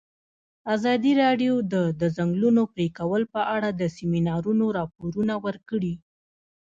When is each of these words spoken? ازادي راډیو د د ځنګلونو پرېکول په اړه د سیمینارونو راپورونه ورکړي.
ازادي 0.75 1.11
راډیو 1.23 1.53
د 1.73 1.75
د 1.99 2.01
ځنګلونو 2.17 2.61
پرېکول 2.73 3.21
په 3.33 3.41
اړه 3.55 3.69
د 3.79 3.81
سیمینارونو 3.97 4.65
راپورونه 4.77 5.33
ورکړي. 5.45 5.93